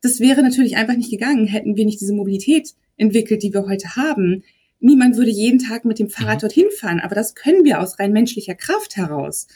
Das 0.00 0.20
wäre 0.20 0.42
natürlich 0.42 0.76
einfach 0.76 0.96
nicht 0.96 1.10
gegangen, 1.10 1.46
hätten 1.46 1.76
wir 1.76 1.84
nicht 1.84 2.00
diese 2.00 2.14
Mobilität 2.14 2.74
entwickelt, 2.96 3.42
die 3.42 3.52
wir 3.52 3.66
heute 3.66 3.96
haben. 3.96 4.42
Niemand 4.80 5.16
würde 5.16 5.30
jeden 5.30 5.60
Tag 5.60 5.84
mit 5.84 5.98
dem 6.00 6.10
Fahrrad 6.10 6.38
mhm. 6.38 6.40
dorthin 6.40 6.66
fahren, 6.76 7.00
aber 7.00 7.14
das 7.14 7.34
können 7.34 7.64
wir 7.64 7.80
aus 7.80 8.00
rein 8.00 8.12
menschlicher 8.12 8.56
Kraft 8.56 8.96
heraus. 8.96 9.46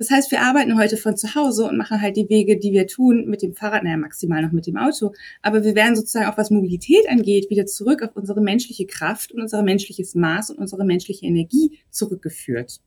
Das 0.00 0.08
heißt, 0.08 0.30
wir 0.30 0.40
arbeiten 0.40 0.78
heute 0.78 0.96
von 0.96 1.14
zu 1.18 1.34
Hause 1.34 1.64
und 1.64 1.76
machen 1.76 2.00
halt 2.00 2.16
die 2.16 2.30
Wege, 2.30 2.58
die 2.58 2.72
wir 2.72 2.86
tun, 2.86 3.26
mit 3.26 3.42
dem 3.42 3.52
Fahrrad, 3.52 3.84
naja, 3.84 3.98
maximal 3.98 4.40
noch 4.40 4.50
mit 4.50 4.66
dem 4.66 4.78
Auto. 4.78 5.12
Aber 5.42 5.62
wir 5.62 5.74
werden 5.74 5.94
sozusagen 5.94 6.24
auch 6.24 6.38
was 6.38 6.48
Mobilität 6.48 7.06
angeht, 7.06 7.50
wieder 7.50 7.66
zurück 7.66 8.02
auf 8.02 8.16
unsere 8.16 8.40
menschliche 8.40 8.86
Kraft 8.86 9.30
und 9.30 9.42
unser 9.42 9.62
menschliches 9.62 10.14
Maß 10.14 10.52
und 10.52 10.58
unsere 10.58 10.86
menschliche 10.86 11.26
Energie 11.26 11.80
zurückgeführt. 11.90 12.80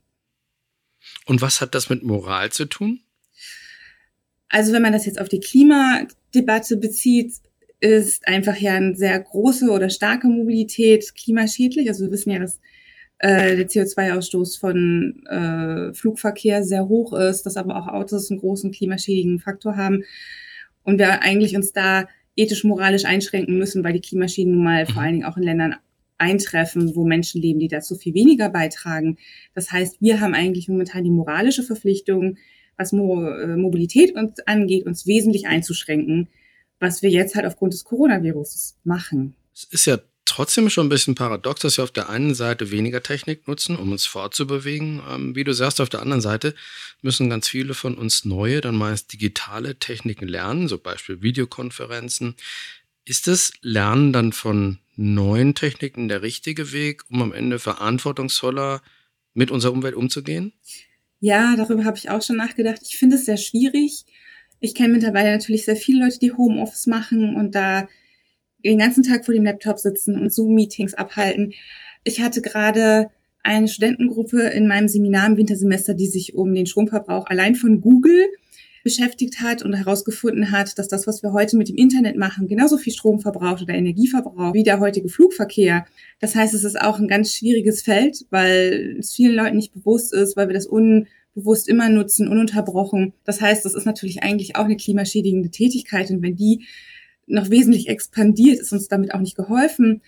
Und 1.27 1.43
was 1.43 1.62
hat 1.62 1.75
das 1.75 1.88
mit 1.88 2.01
Moral 2.01 2.51
zu 2.51 2.65
tun? 2.65 3.01
Also 4.50 4.74
wenn 4.74 4.82
man 4.82 4.93
das 4.93 5.05
jetzt 5.05 5.22
auf 5.22 5.29
die 5.29 5.39
Klimadebatte 5.39 6.77
bezieht, 6.77 7.36
ist 7.79 8.27
einfach 8.27 8.58
ja 8.58 8.74
eine 8.74 8.96
sehr 8.96 9.20
große 9.20 9.70
oder 9.70 9.91
starke 9.91 10.27
Mobilität 10.27 11.13
klimaschädlich. 11.13 11.88
Also 11.88 12.05
wir 12.05 12.12
wissen 12.12 12.32
ja, 12.32 12.39
dass 12.39 12.60
äh, 13.24 13.56
der 13.56 13.70
CO2-Ausstoß 13.70 14.60
von 14.60 15.25
äh, 15.27 15.94
Flugverkehr 15.94 16.62
sehr 16.65 16.89
hoch 16.89 17.13
ist, 17.13 17.44
dass 17.44 17.56
aber 17.56 17.77
auch 17.77 17.88
Autos 17.88 18.30
einen 18.30 18.42
großen 18.42 18.74
klimaschädigen 18.74 19.39
Faktor 19.39 19.77
haben 19.77 20.03
und 20.84 21.00
wir 21.00 21.22
eigentlich 21.22 21.56
uns 21.56 21.72
da 21.72 22.06
ethisch-moralisch 22.36 23.06
einschränken 23.06 23.58
müssen, 23.58 23.82
weil 23.82 23.94
die 23.94 24.01
Klimaschäden 24.01 24.53
nun 24.53 24.65
mal 24.65 24.86
vor 24.86 25.01
allen 25.01 25.13
Dingen 25.13 25.25
auch 25.25 25.38
in 25.38 25.44
Ländern 25.44 25.75
eintreffen, 26.18 26.98
wo 26.98 27.06
Menschen 27.06 27.42
leben, 27.42 27.60
die 27.60 27.70
dazu 27.70 27.96
viel 27.96 28.13
weniger 28.13 28.50
beitragen. 28.50 29.18
Das 29.56 29.72
heißt, 29.72 30.01
wir 30.01 30.20
haben 30.20 30.34
eigentlich 30.34 30.68
momentan 30.68 31.06
die 31.06 31.10
moralische 31.10 31.63
Verpflichtung, 31.63 32.36
was 32.75 32.92
Mo 32.92 33.25
äh, 33.25 33.56
Mobilität 33.56 34.15
uns 34.15 34.39
angeht, 34.46 34.86
uns 34.86 35.08
wesentlich 35.08 35.48
einzuschränken, 35.48 36.27
was 36.80 37.01
wir 37.01 37.10
jetzt 37.10 37.36
halt 37.36 37.46
aufgrund 37.46 37.72
des 37.72 37.86
Coronavirus 37.86 38.80
machen. 38.84 39.36
Es 39.53 39.63
ist 39.63 39.86
ja 39.86 40.00
trotzdem 40.25 40.70
schon 40.70 40.88
ein 40.88 40.89
bisschen 40.89 41.15
paradox, 41.15 41.62
dass 41.62 41.77
wir 41.77 41.84
auf 41.84 41.92
der 41.92 42.10
einen 42.10 42.36
Seite 42.36 42.72
weniger 42.72 43.03
Technik 43.03 43.48
nutzen, 43.48 43.75
um 43.75 43.92
uns 43.92 44.06
fortzubewegen. 44.06 45.01
Ähm, 45.10 45.36
wie 45.36 45.44
du 45.44 45.53
sagst, 45.53 45.82
auf 45.82 45.89
der 45.89 46.01
anderen 46.01 46.22
Seite 46.22 46.56
müssen 47.01 47.30
ganz 47.30 47.48
viele 47.48 47.74
von 47.74 47.98
uns 47.98 48.25
neue, 48.25 48.62
dann 48.62 48.75
meist 48.75 49.13
digitale 49.13 49.75
Techniken 49.75 50.27
lernen, 50.27 50.68
so 50.68 50.77
Beispiel 50.77 51.22
Videokonferenzen. 51.22 52.36
Ist 53.06 53.27
das 53.27 53.51
Lernen 53.62 54.13
dann 54.13 54.34
von 54.34 54.80
neuen 54.96 55.56
Techniken 55.56 56.08
der 56.08 56.22
richtige 56.22 56.72
Weg, 56.72 57.03
um 57.10 57.22
am 57.22 57.34
Ende 57.34 57.60
verantwortungsvoller 57.60 58.82
mit 59.34 59.51
unserer 59.51 59.74
Umwelt 59.74 59.96
umzugehen? 59.96 60.53
Ja, 61.20 61.56
darüber 61.56 61.86
habe 61.86 61.98
ich 61.98 62.10
auch 62.10 62.22
schon 62.22 62.38
nachgedacht. 62.38 62.82
Ich 62.84 62.98
finde 62.98 63.15
es 63.15 63.25
sehr 63.25 63.38
schwierig. 63.38 64.06
Ich 64.60 64.75
kenne 64.75 64.94
mittlerweile 64.94 65.32
natürlich 65.32 65.65
sehr 65.65 65.75
viele 65.75 66.06
Leute, 66.06 66.20
die 66.20 66.32
Homeoffice 66.32 66.88
machen 66.88 67.36
und 67.36 67.56
da 67.56 67.88
den 68.63 68.77
ganzen 68.77 69.03
Tag 69.03 69.25
vor 69.25 69.34
dem 69.34 69.43
Laptop 69.43 69.79
sitzen 69.79 70.20
und 70.20 70.34
Zoom-Meetings 70.34 70.93
abhalten. 70.93 71.53
Ich 72.03 72.22
hatte 72.22 72.41
gerade 72.41 73.10
eine 73.43 73.67
Studentengruppe 73.67 74.41
in 74.41 74.67
meinem 74.67 74.88
Seminar 74.88 75.27
im 75.27 75.38
Wintersemester, 75.38 75.93
die 75.93 76.08
sich 76.08 76.36
um 76.36 76.53
den 76.53 76.65
Stromverbrauch 76.65 77.27
allein 77.27 77.55
von 77.55 77.82
Google 77.82 78.29
beschäftigt 78.84 79.39
hat 79.39 79.63
und 79.63 79.74
herausgefunden 79.74 80.51
hat, 80.51 80.77
dass 80.77 80.89
das, 80.89 81.08
was 81.08 81.24
wir 81.24 81.32
heute 81.32 81.55
mit 81.58 81.70
dem 81.70 81.77
Internet 81.77 82.17
machen, 82.17 82.48
genauso 82.48 82.77
viel 82.77 82.93
Strom 82.93 83.20
verbraucht 83.20 83.62
oder 83.62 83.74
Energie 83.74 84.08
verbraucht 84.08 84.53
wie 84.53 84.63
der 84.63 84.79
heutige 84.79 85.08
Flugverkehr. 85.08 85.86
Das 86.20 86.36
heißt, 86.36 86.53
es 86.53 86.63
ist 86.63 86.79
auch 86.79 87.00
ein 87.00 87.08
ganz 87.08 87.34
schwieriges 87.34 87.82
Feld, 87.82 88.25
weil 88.29 88.98
es 89.00 89.13
vielen 89.13 89.36
Leuten 89.36 89.55
nicht 89.55 89.74
bewusst 89.74 90.13
ist, 90.13 90.36
weil 90.36 90.50
wir 90.50 90.53
das 90.53 90.65
unbewusst 90.65 91.70
immer 91.70 91.88
nutzen, 91.89 92.27
ununterbrochen. 92.27 93.13
Das 93.24 93.39
heißt, 93.39 93.63
das 93.63 93.74
ist 93.74 93.86
natürlich 93.86 94.22
eigentlich 94.22 94.58
auch 94.58 94.65
eine 94.65 94.77
klimaschädigende 94.77 95.50
Tätigkeit 95.50 96.12
und 96.12 96.22
wenn 96.22 96.36
die 96.36 96.65
noch 97.27 97.50
wesentlich 97.50 97.88
expandiert, 97.89 98.60
ist 98.60 98.74
uns 98.74 98.88
damit 98.88 99.13
auch 99.13 99.20
nicht 99.20 99.36
geholfen. 99.36 100.01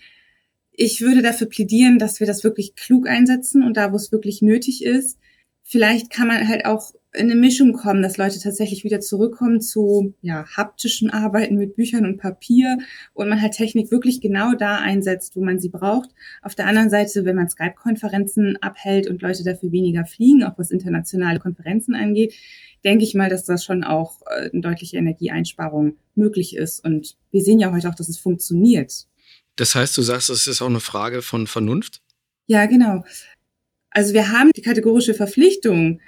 Ich 0.72 1.00
würde 1.00 1.22
dafür 1.22 1.48
plädieren, 1.48 1.98
dass 1.98 2.20
wir 2.20 2.26
das 2.26 2.44
wirklich 2.44 2.74
klug 2.74 3.08
einsetzen 3.08 3.62
und 3.62 3.76
da, 3.76 3.92
wo 3.92 3.96
es 3.96 4.12
wirklich 4.12 4.42
nötig 4.42 4.84
ist. 4.84 5.18
Vielleicht 5.62 6.10
kann 6.10 6.28
man 6.28 6.46
halt 6.46 6.66
auch 6.66 6.92
in 7.16 7.30
eine 7.30 7.34
Mischung 7.34 7.72
kommen, 7.72 8.02
dass 8.02 8.18
Leute 8.18 8.38
tatsächlich 8.38 8.84
wieder 8.84 9.00
zurückkommen 9.00 9.60
zu 9.60 10.14
ja, 10.20 10.44
haptischen 10.54 11.10
Arbeiten 11.10 11.56
mit 11.56 11.74
Büchern 11.74 12.04
und 12.04 12.18
Papier 12.18 12.78
und 13.14 13.28
man 13.28 13.40
halt 13.40 13.54
Technik 13.54 13.90
wirklich 13.90 14.20
genau 14.20 14.52
da 14.52 14.76
einsetzt, 14.76 15.34
wo 15.34 15.42
man 15.42 15.58
sie 15.58 15.70
braucht. 15.70 16.10
Auf 16.42 16.54
der 16.54 16.66
anderen 16.66 16.90
Seite, 16.90 17.24
wenn 17.24 17.36
man 17.36 17.48
Skype-Konferenzen 17.48 18.58
abhält 18.60 19.08
und 19.08 19.22
Leute 19.22 19.44
dafür 19.44 19.72
weniger 19.72 20.04
fliegen, 20.04 20.44
auch 20.44 20.58
was 20.58 20.70
internationale 20.70 21.38
Konferenzen 21.38 21.94
angeht, 21.94 22.34
denke 22.86 23.04
ich 23.04 23.14
mal, 23.14 23.28
dass 23.28 23.44
das 23.44 23.64
schon 23.64 23.84
auch 23.84 24.22
äh, 24.22 24.48
eine 24.50 24.62
deutliche 24.62 24.96
Energieeinsparung 24.96 25.96
möglich 26.14 26.56
ist. 26.56 26.82
Und 26.84 27.16
wir 27.32 27.42
sehen 27.42 27.58
ja 27.58 27.72
heute 27.72 27.88
auch, 27.88 27.94
dass 27.94 28.08
es 28.08 28.16
funktioniert. 28.16 29.06
Das 29.56 29.74
heißt, 29.74 29.96
du 29.98 30.02
sagst, 30.02 30.30
es 30.30 30.46
ist 30.46 30.62
auch 30.62 30.68
eine 30.68 30.80
Frage 30.80 31.20
von 31.20 31.46
Vernunft? 31.46 32.00
Ja, 32.46 32.66
genau. 32.66 33.04
Also 33.90 34.14
wir 34.14 34.30
haben 34.30 34.52
die 34.54 34.62
kategorische 34.62 35.14
Verpflichtung, 35.14 36.00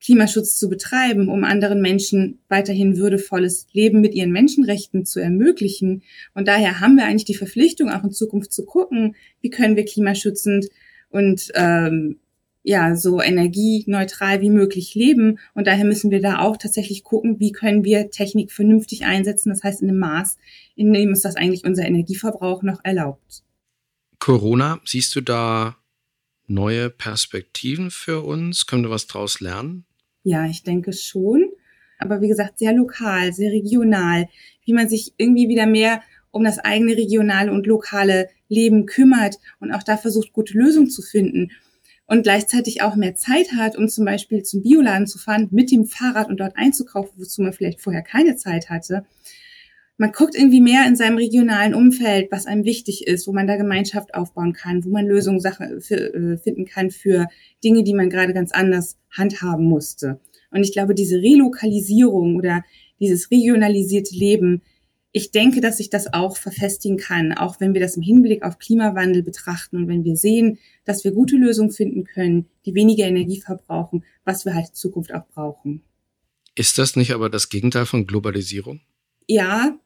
Klimaschutz 0.00 0.58
zu 0.58 0.68
betreiben, 0.68 1.28
um 1.28 1.44
anderen 1.44 1.80
Menschen 1.80 2.40
weiterhin 2.48 2.96
würdevolles 2.96 3.66
Leben 3.72 4.00
mit 4.00 4.14
ihren 4.14 4.32
Menschenrechten 4.32 5.04
zu 5.04 5.20
ermöglichen. 5.20 6.02
Und 6.34 6.46
daher 6.46 6.80
haben 6.80 6.96
wir 6.96 7.04
eigentlich 7.04 7.24
die 7.24 7.34
Verpflichtung, 7.34 7.90
auch 7.90 8.04
in 8.04 8.10
Zukunft 8.10 8.52
zu 8.52 8.64
gucken, 8.64 9.16
wie 9.40 9.50
können 9.50 9.76
wir 9.76 9.84
klimaschützend 9.84 10.68
und 11.08 11.50
ähm, 11.54 12.18
ja, 12.64 12.94
so 12.94 13.20
energieneutral 13.20 14.40
wie 14.40 14.50
möglich 14.50 14.94
leben. 14.94 15.38
Und 15.54 15.66
daher 15.66 15.84
müssen 15.84 16.10
wir 16.10 16.20
da 16.20 16.38
auch 16.38 16.56
tatsächlich 16.56 17.02
gucken, 17.02 17.40
wie 17.40 17.52
können 17.52 17.84
wir 17.84 18.10
Technik 18.10 18.52
vernünftig 18.52 19.04
einsetzen. 19.04 19.50
Das 19.50 19.64
heißt 19.64 19.82
in 19.82 19.88
einem 19.88 19.98
Maß, 19.98 20.38
in 20.76 20.92
dem 20.92 21.10
es 21.10 21.22
das 21.22 21.36
eigentlich 21.36 21.64
unser 21.64 21.84
Energieverbrauch 21.84 22.62
noch 22.62 22.84
erlaubt. 22.84 23.42
Corona, 24.20 24.80
siehst 24.84 25.16
du 25.16 25.20
da 25.20 25.76
neue 26.46 26.90
Perspektiven 26.90 27.90
für 27.90 28.22
uns? 28.22 28.66
Können 28.66 28.84
wir 28.84 28.90
was 28.90 29.08
daraus 29.08 29.40
lernen? 29.40 29.84
Ja, 30.22 30.46
ich 30.46 30.62
denke 30.62 30.92
schon. 30.92 31.50
Aber 31.98 32.20
wie 32.20 32.28
gesagt, 32.28 32.58
sehr 32.58 32.72
lokal, 32.72 33.32
sehr 33.32 33.50
regional. 33.50 34.28
Wie 34.64 34.72
man 34.72 34.88
sich 34.88 35.14
irgendwie 35.16 35.48
wieder 35.48 35.66
mehr 35.66 36.02
um 36.30 36.44
das 36.44 36.60
eigene 36.60 36.96
regionale 36.96 37.50
und 37.50 37.66
lokale 37.66 38.28
Leben 38.48 38.86
kümmert 38.86 39.38
und 39.58 39.72
auch 39.72 39.82
da 39.82 39.96
versucht, 39.96 40.32
gute 40.32 40.56
Lösungen 40.56 40.88
zu 40.88 41.02
finden 41.02 41.50
und 42.06 42.22
gleichzeitig 42.22 42.82
auch 42.82 42.96
mehr 42.96 43.14
Zeit 43.14 43.52
hat, 43.52 43.76
um 43.76 43.88
zum 43.88 44.04
Beispiel 44.04 44.42
zum 44.42 44.62
Bioladen 44.62 45.06
zu 45.06 45.18
fahren, 45.18 45.48
mit 45.50 45.70
dem 45.70 45.86
Fahrrad 45.86 46.28
und 46.28 46.40
dort 46.40 46.56
einzukaufen, 46.56 47.12
wozu 47.16 47.42
man 47.42 47.52
vielleicht 47.52 47.80
vorher 47.80 48.02
keine 48.02 48.36
Zeit 48.36 48.70
hatte. 48.70 49.04
Man 49.98 50.12
guckt 50.12 50.34
irgendwie 50.34 50.60
mehr 50.60 50.86
in 50.86 50.96
seinem 50.96 51.16
regionalen 51.16 51.74
Umfeld, 51.74 52.32
was 52.32 52.46
einem 52.46 52.64
wichtig 52.64 53.06
ist, 53.06 53.28
wo 53.28 53.32
man 53.32 53.46
da 53.46 53.56
Gemeinschaft 53.56 54.14
aufbauen 54.14 54.52
kann, 54.52 54.84
wo 54.84 54.88
man 54.88 55.06
Lösungen 55.06 55.40
äh, 55.44 56.38
finden 56.38 56.64
kann 56.64 56.90
für 56.90 57.28
Dinge, 57.62 57.84
die 57.84 57.94
man 57.94 58.10
gerade 58.10 58.32
ganz 58.32 58.52
anders 58.52 58.96
handhaben 59.10 59.66
musste. 59.66 60.18
Und 60.50 60.64
ich 60.64 60.72
glaube, 60.72 60.94
diese 60.94 61.18
Relokalisierung 61.18 62.36
oder 62.36 62.64
dieses 63.00 63.30
regionalisierte 63.30 64.14
Leben 64.14 64.62
ich 65.12 65.30
denke, 65.30 65.60
dass 65.60 65.76
sich 65.76 65.90
das 65.90 66.12
auch 66.12 66.36
verfestigen 66.36 66.96
kann, 66.96 67.32
auch 67.32 67.60
wenn 67.60 67.74
wir 67.74 67.80
das 67.80 67.96
im 67.96 68.02
Hinblick 68.02 68.42
auf 68.42 68.58
Klimawandel 68.58 69.22
betrachten 69.22 69.76
und 69.76 69.88
wenn 69.88 70.04
wir 70.04 70.16
sehen, 70.16 70.58
dass 70.84 71.04
wir 71.04 71.12
gute 71.12 71.36
Lösungen 71.36 71.70
finden 71.70 72.04
können, 72.04 72.46
die 72.64 72.74
weniger 72.74 73.04
Energie 73.04 73.40
verbrauchen, 73.40 74.04
was 74.24 74.46
wir 74.46 74.54
halt 74.54 74.68
in 74.68 74.74
Zukunft 74.74 75.12
auch 75.12 75.26
brauchen. 75.34 75.82
Ist 76.54 76.78
das 76.78 76.96
nicht 76.96 77.12
aber 77.12 77.28
das 77.28 77.50
Gegenteil 77.50 77.84
von 77.84 78.06
Globalisierung? 78.06 78.80
Ja, 79.26 79.78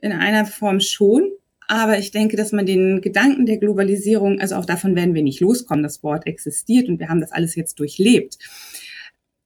in 0.00 0.12
einer 0.12 0.44
Form 0.46 0.80
schon. 0.80 1.30
Aber 1.66 1.98
ich 1.98 2.10
denke, 2.10 2.36
dass 2.36 2.52
man 2.52 2.66
den 2.66 3.00
Gedanken 3.00 3.46
der 3.46 3.58
Globalisierung, 3.58 4.40
also 4.40 4.56
auch 4.56 4.66
davon 4.66 4.96
werden 4.96 5.14
wir 5.14 5.22
nicht 5.22 5.40
loskommen, 5.40 5.84
das 5.84 6.02
Wort 6.02 6.26
existiert 6.26 6.88
und 6.88 6.98
wir 6.98 7.08
haben 7.08 7.20
das 7.20 7.32
alles 7.32 7.54
jetzt 7.54 7.78
durchlebt. 7.78 8.38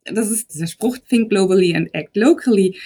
Das 0.04 0.30
ist 0.30 0.52
dieser 0.54 0.66
Spruch, 0.66 0.99
think 0.99 1.28
globally 1.28 1.75
and 1.75 1.94
act 1.94 2.16
locally 2.16 2.78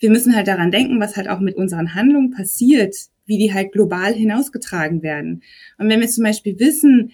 wir 0.00 0.10
müssen 0.10 0.34
halt 0.34 0.48
daran 0.48 0.70
denken, 0.70 0.98
was 0.98 1.16
halt 1.16 1.28
auch 1.28 1.40
mit 1.40 1.56
unseren 1.56 1.94
Handlungen 1.94 2.30
passiert, 2.30 2.96
wie 3.26 3.38
die 3.38 3.54
halt 3.54 3.72
global 3.72 4.12
hinausgetragen 4.12 5.02
werden. 5.02 5.42
Und 5.78 5.88
wenn 5.88 6.00
wir 6.00 6.08
zum 6.08 6.24
Beispiel 6.24 6.58
wissen, 6.58 7.12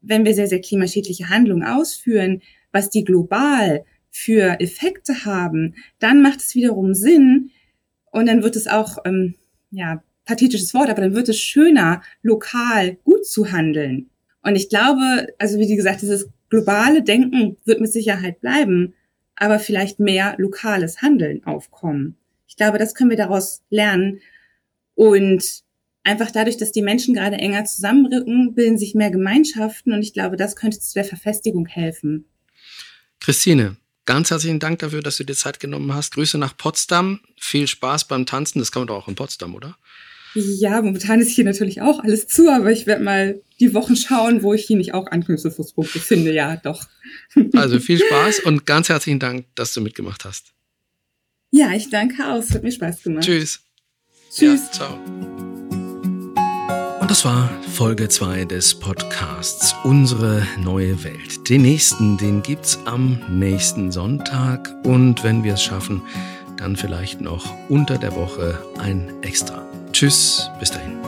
wenn 0.00 0.24
wir 0.24 0.34
sehr, 0.34 0.46
sehr 0.46 0.60
klimaschädliche 0.60 1.28
Handlungen 1.28 1.64
ausführen, 1.64 2.40
was 2.72 2.90
die 2.90 3.04
global 3.04 3.84
für 4.10 4.60
Effekte 4.60 5.24
haben, 5.24 5.74
dann 5.98 6.22
macht 6.22 6.40
es 6.40 6.54
wiederum 6.54 6.94
Sinn 6.94 7.50
und 8.10 8.26
dann 8.26 8.42
wird 8.42 8.56
es 8.56 8.66
auch, 8.66 8.98
ähm, 9.04 9.34
ja, 9.70 10.02
pathetisches 10.24 10.74
Wort, 10.74 10.90
aber 10.90 11.02
dann 11.02 11.14
wird 11.14 11.28
es 11.28 11.38
schöner, 11.38 12.02
lokal 12.22 12.96
gut 13.04 13.26
zu 13.26 13.50
handeln. 13.50 14.10
Und 14.42 14.56
ich 14.56 14.68
glaube, 14.68 15.28
also 15.38 15.58
wie 15.58 15.74
gesagt, 15.74 16.02
dieses 16.02 16.28
globale 16.48 17.02
Denken 17.02 17.56
wird 17.64 17.80
mit 17.80 17.92
Sicherheit 17.92 18.40
bleiben, 18.40 18.94
aber 19.36 19.58
vielleicht 19.58 20.00
mehr 20.00 20.34
lokales 20.38 21.02
Handeln 21.02 21.44
aufkommen. 21.44 22.16
Ich 22.48 22.56
glaube, 22.56 22.78
das 22.78 22.94
können 22.94 23.10
wir 23.10 23.16
daraus 23.16 23.62
lernen. 23.70 24.20
Und 24.94 25.62
einfach 26.02 26.30
dadurch, 26.30 26.56
dass 26.56 26.72
die 26.72 26.82
Menschen 26.82 27.14
gerade 27.14 27.36
enger 27.36 27.64
zusammenrücken, 27.66 28.54
bilden 28.54 28.78
sich 28.78 28.94
mehr 28.94 29.10
Gemeinschaften 29.10 29.92
und 29.92 30.02
ich 30.02 30.12
glaube, 30.12 30.36
das 30.36 30.56
könnte 30.56 30.80
zu 30.80 30.94
der 30.94 31.04
Verfestigung 31.04 31.66
helfen. 31.66 32.24
Christine, 33.20 33.76
ganz 34.06 34.30
herzlichen 34.30 34.58
Dank 34.58 34.78
dafür, 34.78 35.02
dass 35.02 35.18
du 35.18 35.24
dir 35.24 35.34
Zeit 35.34 35.60
genommen 35.60 35.94
hast. 35.94 36.14
Grüße 36.14 36.38
nach 36.38 36.56
Potsdam. 36.56 37.20
Viel 37.38 37.66
Spaß 37.66 38.08
beim 38.08 38.26
Tanzen. 38.26 38.58
Das 38.58 38.72
kann 38.72 38.80
man 38.80 38.88
doch 38.88 38.96
auch 38.96 39.08
in 39.08 39.14
Potsdam, 39.14 39.54
oder? 39.54 39.76
Ja, 40.34 40.82
momentan 40.82 41.20
ist 41.20 41.30
hier 41.30 41.44
natürlich 41.44 41.80
auch 41.80 42.00
alles 42.00 42.26
zu, 42.26 42.50
aber 42.50 42.70
ich 42.70 42.86
werde 42.86 43.02
mal 43.02 43.40
die 43.60 43.74
Wochen 43.74 43.96
schauen, 43.96 44.42
wo 44.42 44.54
ich 44.54 44.66
hier 44.66 44.76
nicht 44.76 44.94
auch 44.94 45.06
Anknüpfungspunkte 45.06 45.98
finde. 46.00 46.32
Ja, 46.32 46.56
doch. 46.56 46.86
Also 47.54 47.80
viel 47.80 47.98
Spaß 48.06 48.40
und 48.40 48.66
ganz 48.66 48.88
herzlichen 48.88 49.18
Dank, 49.18 49.46
dass 49.54 49.72
du 49.72 49.80
mitgemacht 49.80 50.24
hast. 50.24 50.52
Ja, 51.50 51.72
ich 51.72 51.90
danke 51.90 52.26
auch. 52.26 52.38
Es 52.38 52.54
hat 52.54 52.62
mir 52.62 52.72
Spaß 52.72 53.02
gemacht. 53.02 53.24
Tschüss. 53.24 53.60
Tschüss. 54.30 54.62
Ja, 54.66 54.72
ciao. 54.72 54.98
Und 57.00 57.10
das 57.10 57.24
war 57.24 57.48
Folge 57.72 58.08
2 58.08 58.44
des 58.44 58.74
Podcasts 58.78 59.74
Unsere 59.82 60.46
neue 60.62 61.02
Welt. 61.04 61.48
Den 61.48 61.62
nächsten, 61.62 62.18
den 62.18 62.42
gibt's 62.42 62.78
am 62.84 63.18
nächsten 63.30 63.90
Sonntag. 63.90 64.74
Und 64.84 65.24
wenn 65.24 65.42
wir 65.42 65.54
es 65.54 65.62
schaffen, 65.62 66.02
dann 66.58 66.76
vielleicht 66.76 67.22
noch 67.22 67.54
unter 67.70 67.96
der 67.96 68.14
Woche 68.14 68.62
ein 68.78 69.10
extra. 69.22 69.66
Tschüss, 69.92 70.50
bis 70.60 70.70
dahin. 70.70 71.07